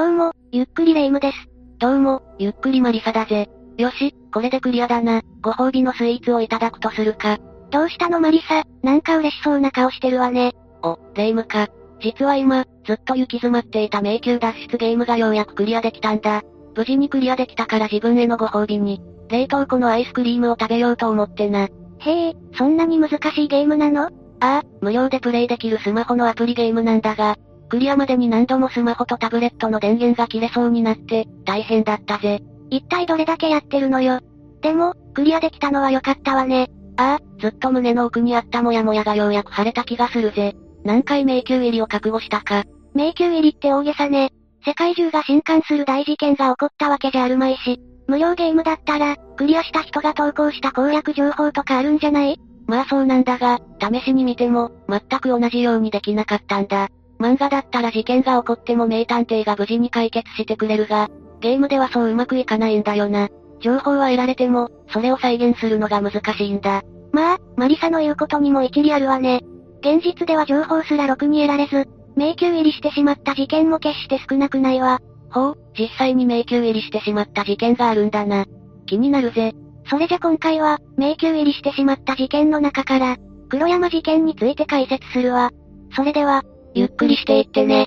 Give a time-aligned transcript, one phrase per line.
[0.00, 1.36] どうも、ゆっくりレ夢ムです。
[1.78, 3.50] どうも、ゆっくりマリサだぜ。
[3.76, 5.20] よし、これでクリアだな。
[5.42, 7.36] ご褒美のスイーツをいただくとするか。
[7.70, 10.52] どうしたのマリサ、なんか嬉しそうな顔してるわね。
[10.82, 11.68] お、レ夢ムか。
[12.00, 16.40] 実は今、ずっと行き詰まっていた迷宮脱出ゲームがようやくクリアできたんだ。
[16.74, 21.68] 無事にクリアできたから自分へのご褒美に、冷凍庫のアイスクリームを食べようと思ってな。
[21.98, 24.04] へえ、そんなに難しいゲームなの？
[24.04, 24.08] あ
[24.40, 27.36] あ、無料でプレイできるスマホのアプリゲームなんだが、
[27.70, 32.42] クリアまでに何度もスマホとタブレットの電源が切れそうになって、大変だったぜ。
[32.68, 34.20] 一体どれだけやってるのよ。
[34.60, 36.68] でも、クリアできたのは良かったわね。
[36.96, 40.54] ああ、ずっと胸の奥にあったモヤモヤがようやく晴れた気がするぜ。
[40.84, 42.64] 何回迷宮入りを覚悟したか。
[42.92, 44.32] 迷宮入りって大げさね。
[44.66, 52.40] 世界中が震撼する大事件が起こったわけじゃあるまいし、無料ゲームだったら、クリアした人が投稿した攻略情報とかあるんじゃない？
[52.66, 56.88] まあそうなんだが、試しに見ても、全く同じようにできなかったんだ。
[57.20, 61.08] 漫画だったら事件が起こっても名探偵が無事に解決してくれるが、
[61.40, 63.28] ゲームではそううまくいかないんだよな。
[63.60, 66.82] 情報は得られても、それを再現するのが難しいんだ。
[67.12, 69.42] まあ、マリサの言うことにも一理あるわね。
[69.80, 75.00] 現実では情報すらろくに得られず、迷宮入りしてしまった事件も決して少なくないわ。
[75.30, 78.46] ほう、実際に迷宮入りしてしまった事件があるんだな。
[78.86, 79.52] 気になるぜ。
[79.88, 83.16] それじゃ今回は、迷宮入りしてしまった事件の中から、
[83.48, 85.50] 黒山事件について解説するわ。
[85.94, 86.42] それでは、
[86.74, 87.86] ゆっくりしていってね。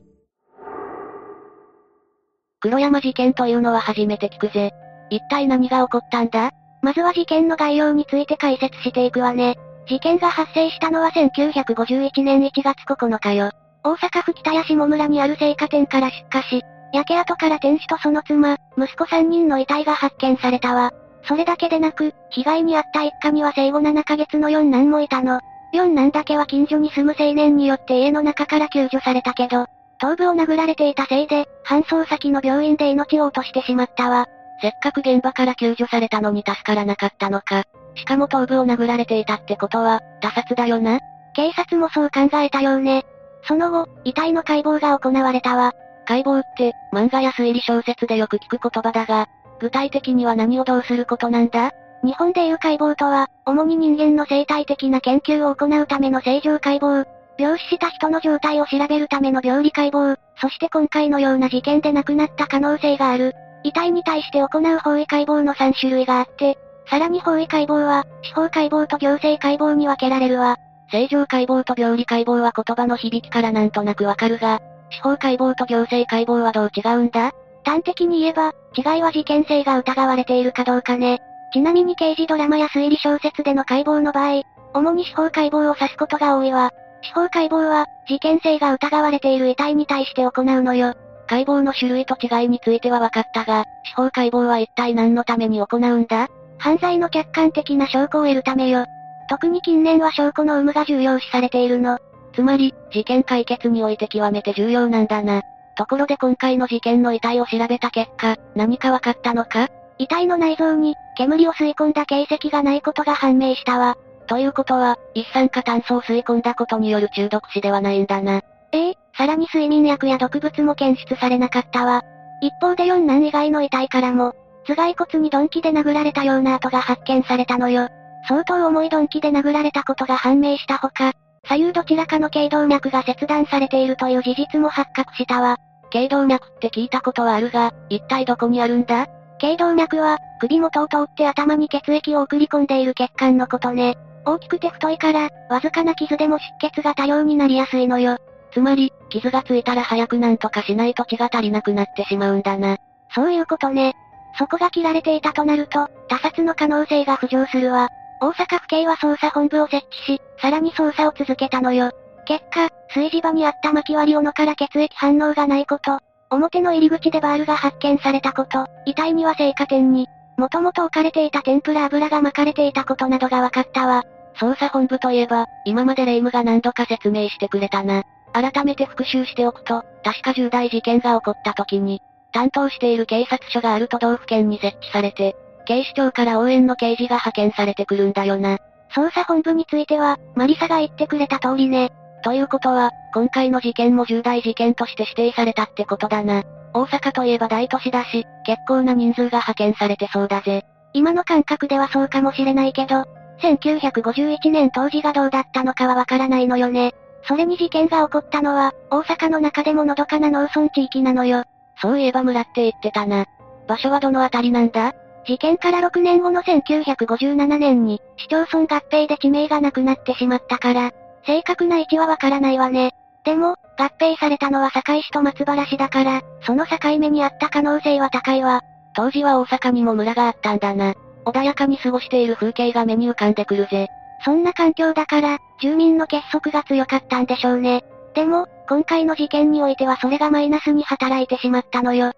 [2.60, 4.72] 黒山事件というのは初めて聞くぜ。
[5.10, 6.52] 一体何が起こったんだ？
[6.82, 9.56] まずは事件の概要について解説していくわね。
[9.88, 13.52] 事件が発生したのは1951年1月9日よ。
[13.84, 16.62] 大阪府北谷下村にある青果店から出火し、
[16.94, 20.92] 焼け跡から店主とその妻、息子3人の遺体が発見されたわ。
[21.26, 25.40] それだけでなく、被害に遭った一家には生後7ヶ月の四男もいたの。
[25.74, 29.66] 四男だけは近所に住む青年によって家の中から救助されたけど、
[29.98, 34.28] 頭部を殴られていたせいで、搬送先の病院で命を落としてしまったわ。
[34.62, 37.64] せっかく現場から救助されたのに助からなかったのか。
[37.96, 41.00] しかも頭部を殴られていたってことは、他殺だよな。
[41.36, 43.04] 警察もそう考えたようね。
[43.48, 45.74] その後、遺体の解剖が行われたわ。
[46.06, 49.28] 解剖って、漫画や推理小説でよく聞く言葉だが、
[49.60, 51.72] 具体的には何をどうすることなんだ？
[52.04, 57.06] 日本でいう解剖とは、主に人間の生態的な研究を行うための正常解剖、
[57.38, 63.34] 病死した人の状態を調べるための病理解剖、そして今回のような事件で亡くなった可能性がある。
[63.64, 66.58] 遺体に対して行う法医解剖の3種類があって、
[66.90, 70.58] さらに法医解剖は、司法解剖と行政解剖に分けられるわ。
[70.92, 74.60] 正常解剖と病理解剖は言葉の響きからなんとなくわかるが、
[74.92, 77.32] 司法解剖と行政解剖はどう違うんだ？
[77.64, 81.22] 端的に言えば、違いは事件性が疑われているかどうかね。
[81.54, 84.42] ちなみに刑事ドラマや推理小説での解剖の場合、
[84.74, 86.72] 主に司法解剖を指すことが多いわ。
[87.04, 90.96] 司法解剖は、事件性が疑われている遺体に対して行うのよ。
[91.28, 96.28] 解剖の種類と違いについては分かったが、司法解剖は一体何のために行うんだ？
[96.58, 98.86] 犯罪の客観的な証拠を得るためよ。
[99.30, 102.00] 特に近年は証拠の有無が重要視されているの。
[102.34, 105.44] つまり、事件解決において極めて重要なんだな。
[105.76, 109.68] ところで今回の事件の遺体を調べた結果、何か分かったのか？
[110.00, 113.98] 遺体の内臓に、煙を吸い込んだ形跡がないことが判明したわ。
[114.28, 118.42] ということは、一酸化炭素を吸い込んだことによる中毒死ではないんだな。
[118.72, 122.02] ええさらに睡眠薬や毒物も検出されなかったわ。
[122.42, 124.34] 一方で四男以外の遺体からも、
[124.66, 127.90] 頭蓋骨に鈍器で殴られたような跡が発見されたのよ。
[128.28, 131.12] 相当重い鈍器で殴られたことが判明したほか、
[131.46, 135.58] 左右どちらかの頸動脈が切断されているという事実も発覚したわ。
[135.92, 139.08] 頸動脈って聞いたことはあるが、一体どこにあるんだ？
[139.44, 143.98] 頸動脈は、首元を通って頭に血液を送り込んでいる血管のことね。
[144.26, 148.18] 大きくて太いから、わずかな傷でも出血が多量になりやすいのよ。
[148.54, 152.78] つまり、傷がついたら早くなんとかしないと血が足りなくなってしまうんだな。
[153.14, 153.94] そういうことね。
[154.38, 157.90] そこが切られていたとなると、他殺の可能性が浮上するわ。
[158.22, 161.92] 大阪府警は捜査本部を設置し、さらに捜査を続けたのよ。
[162.26, 166.00] 結果、炊事場にあった薪割り斧から血液反応がないこと、
[166.36, 170.08] 表の入り口でバールが発見されたこと、遺体には青果店に、
[170.38, 174.04] もともと置かれていた天ぷら油が巻かれていたことなどが分かったわ。
[174.40, 178.04] 捜査本部といえば、今までレイムが何度か説明してくれたな。
[178.34, 182.02] 改めて復習しておくと、確か重大事件が起こった時に、
[182.32, 188.58] 担当している警察署がある都道府県に設置されて、警視庁から応援の刑事が派遣されてくるんだよな。
[188.96, 191.92] 捜査本部については、マリサが言ってくれた通りね。
[192.24, 196.44] ということは、今回の事件も重大事件として指定されたってことだな。
[196.74, 200.64] 大阪といえば大都市だし、結構な人数が派遣されてそうだぜ。
[200.94, 203.06] 今の感覚ではそうかもしれないけど、
[203.42, 206.94] 1951年当時がどうだったのかはわからないのよね。
[207.28, 211.44] それに事件が起こったのは、大阪の中でものどかな農村地域なのよ。
[211.82, 213.26] そういえば村って言ってたな。
[213.68, 214.94] 場所はどのあたりなんだ？
[215.26, 220.92] 事件から6年後の1957年に、市町村合併で地名がなくなってしまったから、
[221.26, 222.92] 正確な位置はわからないわね。
[223.24, 228.62] でも、合併されたのは堺市と松原市だから、その境目にあった可能性は高いわ。
[228.96, 230.94] 当時は大阪にも村があったんだな。
[231.26, 233.88] 穏やかに過ごしている風景が目に浮かんでくるぜ。
[234.26, 237.84] そんな環境だから、住民の結束が強かったんでしょうね。
[238.14, 242.12] でも、今回の事件においてはそれがマイナスに働いてしまったのよ。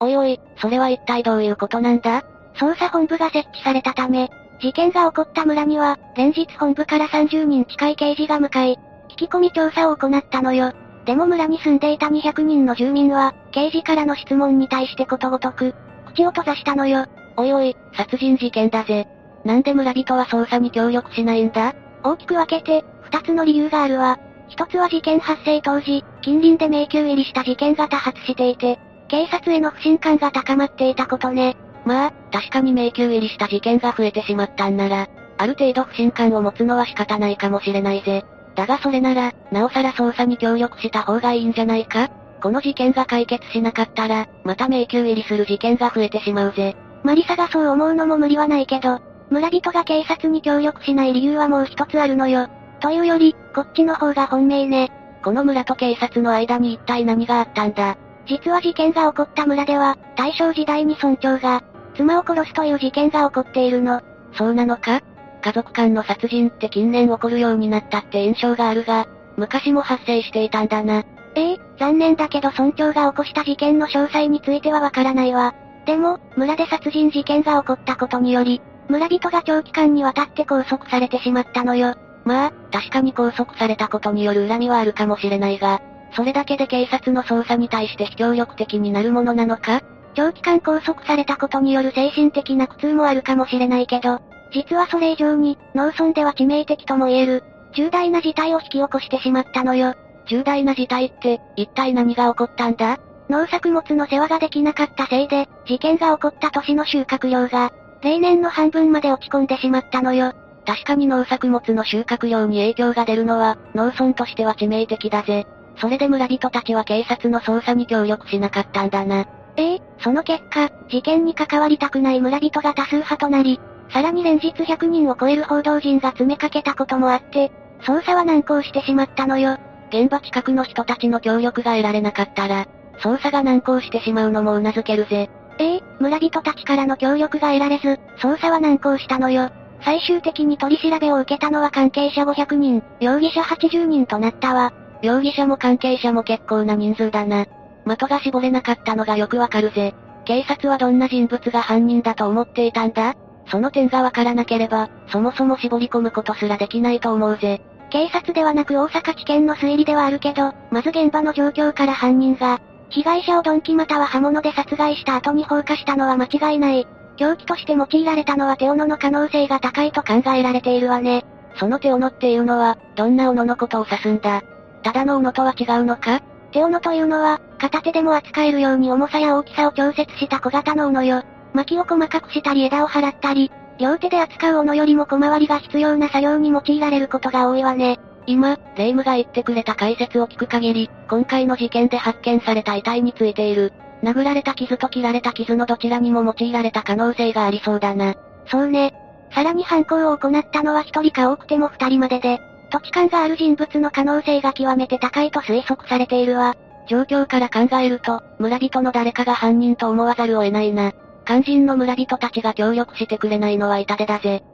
[0.00, 2.22] おいおい、それは一体どういうことなんだ？
[2.56, 4.28] 捜査本部が設置されたため、
[4.60, 8.78] 事件が起こった村には、連日本部から30人近い刑事が向かい、
[9.10, 10.72] 聞き込み調査を行ったのよ。
[11.04, 15.74] でも村に住んでいた200人の住民は、刑事からの質問に対してことごとく、
[16.06, 17.06] 口を閉ざしたのよ。
[17.36, 19.06] おいおい、殺人事件だぜ。
[19.44, 21.74] なんで村人は捜査に協力しないんだ？
[22.02, 24.18] 大きく分けて、二つの理由があるわ。
[24.48, 31.56] 一つは事件発生当時、近隣で迷宮入りした事件が多発していて、警察への不信感が高まっていたことね。
[31.86, 38.24] まあ、確かに迷宮入りした事件が増えてしまったんなら、ある程度不信感を持つのは仕方ないかもしれないぜ。
[38.56, 42.10] だがそれなら、なおさら捜査に協力した方がいいんじゃないか？
[42.42, 46.76] この事件が解決しなかったら、また迷宮入りする事件が増えてしまうぜ。
[47.04, 49.00] マリサがそう思うのも無理はないけど、
[49.30, 52.48] 村人が警察に協力しない理由はもう一つあるのよ。
[52.80, 54.90] というより、こっちの方が本命ね。
[55.22, 57.96] この村と警察の間に一体何があったんだ？
[58.26, 61.62] 実は事件が起こった村では、大正時代に村長が、
[61.96, 64.00] 妻を殺すという事件が起こっているの。
[64.34, 65.00] そうなのか？
[65.42, 69.06] 家族間の殺人って近年起こるようになったって印象があるが、
[69.36, 71.04] 昔も発生していたんだな。
[71.34, 75.54] ええ残念だけど村長が起こした事件の詳細についてはわからないわ。
[75.84, 81.94] でも、村で殺人事件が起こったことにより、村人が長期間にわたって拘束されてしまったのよ。
[82.24, 85.80] まあ、確かに拘束されたことによる恨みはあるかもしれないが、
[86.12, 89.82] それだけで警察の捜査に対して非協力的になるものなのか？
[90.16, 94.20] 長期間拘束されたことによる精神的な苦痛もあるかもしれないけど、
[94.52, 99.94] 実はそれ以上に、農村では致命的とも言える、重大な事態を引き起こしてしまったのよ。
[100.28, 102.98] 重大な事態って、一体何が起こったんだ？
[103.28, 107.72] 農作物の世話ができなかったせいで、事件が起こった年の収穫量が、
[108.02, 110.32] 例年の半分まで落ち込んでしまったのよ。
[110.64, 115.46] 確かに農作物の収穫量に影響が出るのは、農村としては致命的だぜ。
[115.78, 119.26] それで村人たちは警察の捜査に協力しなかったんだな。
[119.56, 123.60] ええその結果、事件に関わりたくない村人が多数派となり、
[123.90, 127.50] さらに連日100人を超える報道陣が詰めかけたこともあって、
[127.82, 129.58] 捜査は難航してしまったのよ。
[129.88, 132.66] 現場近くの人たちの協力が得られなかったら、
[132.98, 135.30] 捜査が難航してしまうのも頷けるぜ。
[135.58, 139.50] ええ村人たちからの協力が得られず、捜査は難航したのよ。
[139.82, 144.72] 最終的に取り調べを受けたのは関係者500人、容疑者80人となったわ。
[145.02, 147.46] 容疑者も関係者も結構な人数だな。
[147.86, 149.94] 的が絞れなかったのがよくわかるぜ。
[150.24, 153.14] 警察はどんな人物が犯人だと思っていたんだ？
[153.48, 157.62] その点がわからなければ、そもそも絞り込むことすらできないと思うぜ。
[157.90, 166.88] 警察ではなく大阪地検の推理ではあるけど、まず現場の状況から犯人が、被害者を鈍器または刃物で殺害した後に放火したのは間違いない。
[167.16, 171.24] 凶器として用いられたのは手斧の可能性が高いと考えられているわね。
[171.54, 174.42] その手斧っていうのは、どんな斧のことを指すんだ？
[174.82, 176.20] ただの斧とは違うのか？
[176.56, 181.22] 手斧というのは、片手でも扱えるように重さや大きさを調節した小型の斧よ。
[181.52, 188.00] 薪を細かくしたり枝を払ったり、両手で扱う斧よりも小回りが必要な作業に用いられることが多いわね。
[188.26, 198.14] 今、霊夢が言ってくれた解説を聞く限り、今回の事件で発見された遺体についている、殴られた傷と切られた傷のどちらにも用いられた可能性がありそうだな。
[198.46, 198.94] そうね。
[199.34, 206.54] さらに犯行を行ったのは一人か多くても二人までで、土地勘がある人物の可能性が極めて高いと推測されているわ。
[206.88, 210.92] 状況から考えると、村人の誰かが犯人と思わざるを得ないな。
[211.24, 214.44] 肝心の村人たちが協力してくれないのは痛手だぜ。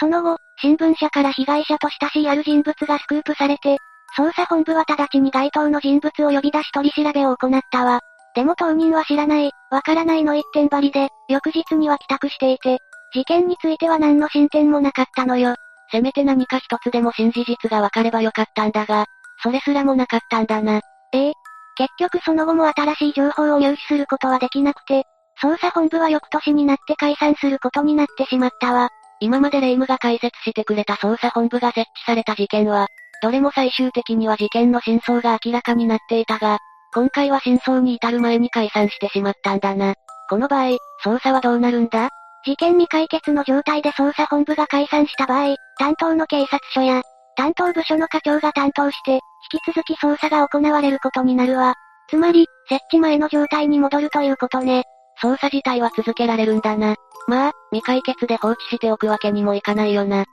[0.00, 3.78] その後、新聞社から被害者と親しいある人物がスクープされて、
[4.16, 8.00] 捜査本部は直ちに該当の人物を呼び出し取り調べを行ったわ。
[8.34, 12.78] でも当人は知らない、わからないの一点張りで、翌日には帰宅していて、
[13.14, 15.54] 事件については何の進展もなかったのよ。
[15.90, 19.06] せめて何か一つでも新事実がわかればよかったんだが、
[19.42, 20.80] それすらもなかったんだな。
[21.12, 21.32] ええ。
[21.76, 25.04] 結局その後も新しい情報を入手することはできなくて、
[25.42, 28.90] 捜査本部は翌年になって解散することになってしまったわ。
[29.20, 32.88] 今までレイムが解説してくれた捜査本部が設置された事件は、
[33.22, 36.58] どれも最終的には事件の真相が明らかになっていたが、
[36.92, 39.94] 今回は真相に至る前に解散してしまったんだな。
[40.28, 42.10] この場合、捜査はどうなるんだ？
[42.48, 47.02] 事件未解決の状態で捜査本部が解散した場合、担当の警察署や、
[47.36, 49.20] 担当部署の課長が担当して、
[49.52, 51.74] 引き続き捜査が行われることになるわ。
[52.08, 54.84] つまり、設置前の状態に戻るということね。
[55.22, 56.94] 捜査自体は続けられるんだな。
[57.26, 60.24] まあ、未解決で放置しておくわけにもいかないよな。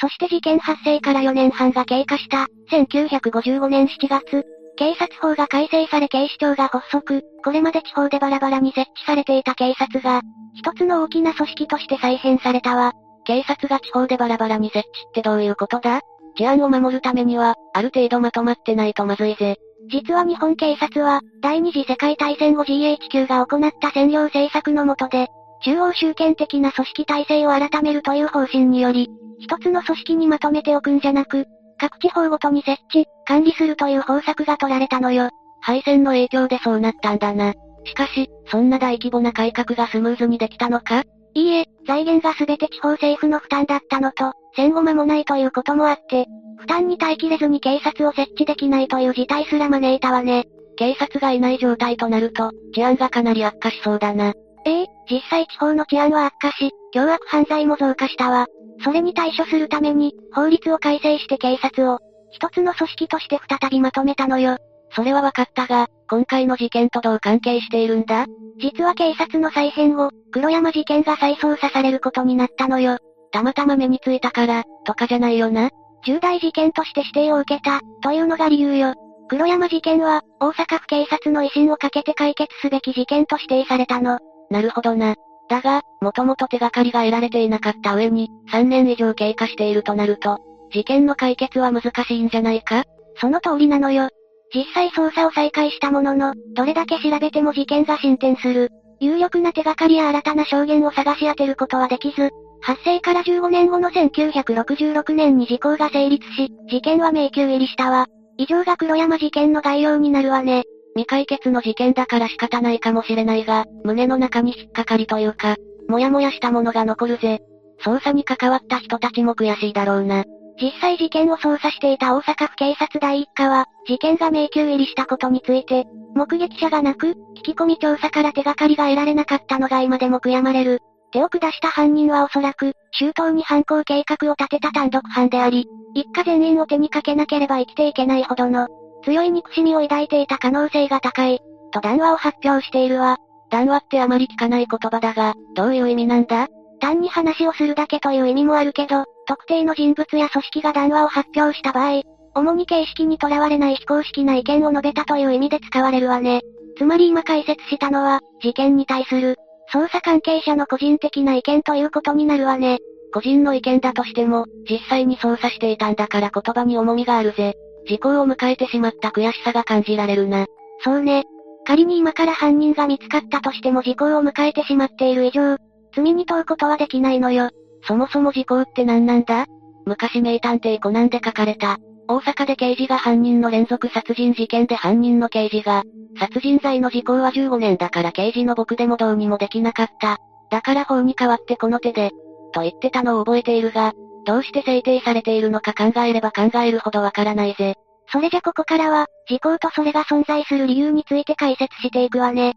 [0.00, 4.44] そして事件発生から4年半が経過した、1955年7月、
[4.76, 10.20] 警察法が改正され警視庁が発足、これまで地方でバラバラに設置されていた警察が、
[10.54, 12.92] 一つの大きな組織として再編されたわ。
[13.24, 16.00] 警察が地方でバラバラに設置ってどういうことだ？
[16.36, 19.56] 治安を守るためには、ある程度まとまってないとまずいぜ。
[19.90, 25.28] 実は日本警察は、第二次世界大戦後 GHQ が行った占領政策の下で、
[25.64, 31.46] 中央集権的な組織体制を改めるという方針により、一つの組織にまとめておくんじゃなく、
[31.78, 35.30] 各地方ごとに設置、管理するという方策が取られたのよ。
[35.60, 37.54] 敗戦の影響でそうなったんだな。
[37.84, 41.02] しかし、そんな大規模な改革がスムーズにできたのか？
[41.34, 46.26] いいえ、財源が全て地方政府の負担だったのと、戦後間もないということもあって、
[46.58, 50.44] 負担に耐えきれずに警察を設置できないという事態すら招いたわね。
[50.76, 54.32] 警察がいない状態となると、治安がかなり悪化しそうだな。
[54.66, 58.46] ええ、実際地方の治安は悪化し、凶悪犯罪も増加したわ。
[58.82, 61.98] それに対処するために、法律を改正して警察を、
[62.30, 64.56] 一つの組織として再びまとめたのよ。
[64.90, 68.26] それは分かったが、今回の事件とどう関係しているんだ？
[68.58, 72.98] 実は警察の再編後、黒山事件が再捜査されることになったのよ。
[73.32, 75.70] たまたま目についたから、とかじゃないよな。
[76.06, 78.94] 重大事件として指定を受けた、というのが理由よ。
[79.28, 84.18] 黒山事件は、大阪府警察の威信をかけて解決すべき事件と指定されたの。
[84.50, 85.14] なるほどな。
[85.48, 90.38] だが、もともと手がかりが得られていなかった上に、3年以上経過しているとなると、
[90.72, 92.84] 事件の解決は難しいんじゃないか？
[93.16, 94.08] その通りなのよ。
[94.54, 98.70] 実際捜査を再開したものの、どれだけ調べても事件が進展する。
[99.00, 108.06] 有力な手がかりや新たな証言を探し当てることはできず、発生から15年後の1966年に時効が成立し、事件は迷宮入りしたわ。
[108.38, 110.64] 以上が黒山事件の概要になるわね。
[110.94, 115.56] 未解決の事件だから仕方ないかもしれないが、胸の中に引っかかりというか、
[115.88, 117.40] もやもやしたものが残るぜ。
[117.84, 120.24] 捜査に関わった人たちも悔しいだろうな。
[120.60, 125.84] 実際事件を捜査していた大阪府警察第一課は、事件が迷宮入りしたことについて、
[126.14, 130.80] 目撃者がなく、聞き込み調査から手がかりが得られなかったのが今でも悔やまれる。
[131.10, 138.68] 手を下した犯人はおそらく、周到に犯行計画を立てた単独犯であり、一家全員を手にかけなければ生きていけないほどの、
[139.04, 141.40] 強い憎しみを抱いていた可能性が高い、
[141.72, 143.18] と談話を発表しているわ。
[143.50, 146.48] 談話ってあまり聞かない言葉だが、どういう意味なんだ？
[146.80, 152.02] 単に話をするだけという意味もあるけど、特定の人物や組織が談話を発表した場合、
[152.34, 156.42] 主に形式にとらわれない非公式な意見を述べたという意味で使われるわね。
[156.76, 159.36] つまり今解説したのは、事件に対する、
[159.72, 162.78] 捜査関係者の個人的な意見ということになるわね。
[163.12, 167.54] 個人の意見だとしても、実際に捜査していたんだから言葉に重みがあるぜ。
[167.86, 170.46] 時効を迎えてしまった悔しさが感じられるな。
[170.82, 171.24] そうね。
[171.66, 175.56] 仮に今から犯人が見つかったとしても時効を迎えてしまっている以上、
[175.94, 177.50] 罪に問うことはできないのよ。
[177.86, 179.46] そもそも時効って何なんだ？
[179.86, 181.78] 昔名探偵コナンで書かれた。
[182.06, 185.84] 大阪で刑事が犯人の連続殺人事件で犯人の刑事が、
[186.18, 190.18] 殺人罪の時効は15年だから刑事の僕でもどうにもできなかった。
[190.50, 192.10] だから法に代わってこの手で、
[192.52, 197.74] と言ってたのを覚えているが、どうして制定されているのか考えれば考えるほどわからないぜ。
[198.10, 202.54] それじゃここからは、時効とそれが存在する理由について解説していくわね。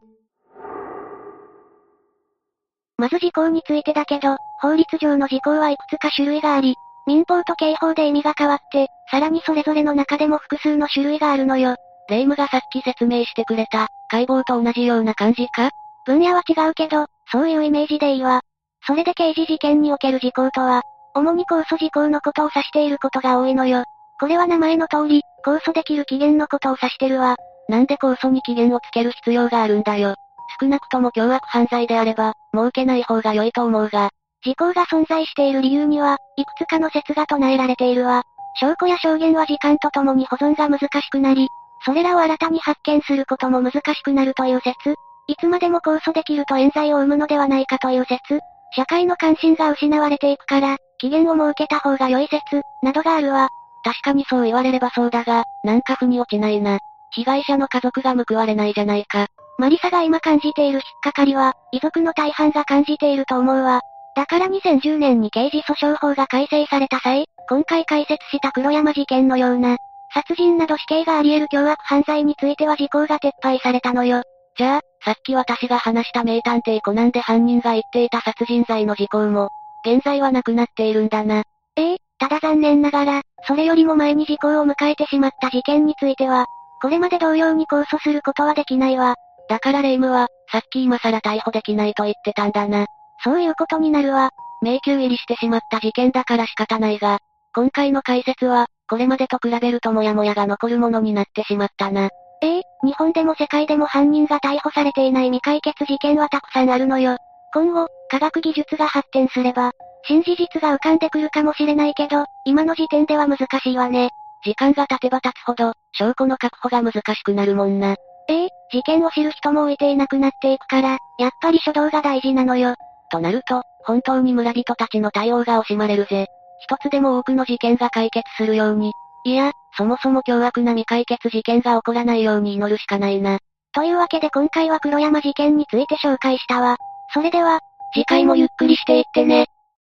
[2.97, 11.75] まず時効についてだけど、法律上の時効はいくつか種類があり、民法と刑法で意味が変わって、さらにそれぞれの中でも複数の種類があるのよ。
[12.09, 15.69] 霊夢がさっき説明してくれた、解剖と同じような感じか？
[16.05, 18.41] 分野は違うけど、そういうイメージでいいわ。
[18.85, 20.81] それで刑事事件における時効とは、
[21.17, 23.83] 主に控訴事項のことを指していることが多いのよ。
[24.19, 27.35] これは名前の通り、控訴できる期限のことを指してるわ。
[27.69, 30.15] なんで控訴に期限をつける必要があるんだよ。
[30.59, 34.09] 少なくとも凶悪犯罪であれば、設けない方が良いと思うが。
[34.43, 38.23] 時効が存在している理由には、いくつかの説が唱えられているわ。
[38.59, 41.47] 証拠や証言は時間とともに保存が難しくなり、
[41.85, 44.95] それらを新たに発見することも難しくなるという説。
[45.27, 48.39] いつまでも控訴できると冤罪を生むのではないかという説。
[48.75, 53.49] 社会の関心が失われていくから、期限を設けた方が良い説、などがあるわ。
[53.83, 56.79] 確かにそう言われればそうだが、なんか腑に落ちないな。
[57.11, 59.27] 被害者の家族が報われないじゃないか。
[59.57, 63.81] マリサが今感じている引っかかりは、遺族の大半が感じていると思うわ。
[64.15, 69.77] だから2010年に刑事訴訟法が改正された際、今回解説した黒山事件のような、
[70.13, 74.23] 殺人など死刑があり得る凶悪犯罪については時効が撤廃されたのよ。
[74.57, 79.49] じゃあ、さっき私が話した名探偵コナンで犯人が言っていた殺人罪の時効も、
[79.85, 81.43] 現在はなくなっているんだな。
[81.75, 86.47] ええただ残念ながら、それよりも前に時効を迎えてしまった事件については、
[86.81, 89.15] これまで同様に控訴することはできないわ。
[89.49, 92.87] だからレイムは、さっき今更逮捕できないと言ってたんだな。
[93.23, 94.31] そういうことになるわ。
[94.61, 97.19] 迷宮入りしてしまった事件だから仕方ないが、
[97.53, 102.09] 今回の解説は、これまでと比べるともやもやが残るものになってしまったな。
[102.41, 107.17] ええ日本でも世界でも犯人が逮捕されていない未解決事件はたくさんあるのよ。
[107.53, 109.71] 今後、科学技術が発展すれば、
[110.07, 114.09] 新事実が浮かんでくるかもしれないけど、今の時点では難しいわね。
[114.43, 117.95] 時間が経てば経つほど、証拠の確保が難しくなるもんな。
[118.29, 122.75] ええ事件を知る人も置いていなくなっていくから、やっぱり初動が大事なのよ。
[123.09, 126.27] となると、本当に村人たちの対応が惜しまれるぜ。
[126.59, 128.91] 一つでも多くの事件が解決するように。
[129.27, 133.39] いや、そもそも凶悪な未解決事件が起こらないように祈るしかないな。
[133.73, 136.77] というわけで今回は黒山事件について紹介したわ。
[137.13, 137.59] それでは、
[137.93, 139.47] 次回もゆっくりしていってね。